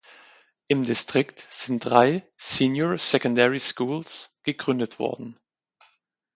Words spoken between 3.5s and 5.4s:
Schools gegründet worden.